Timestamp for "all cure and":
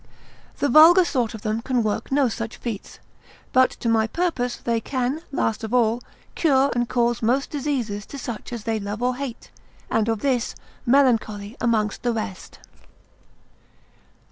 5.75-6.89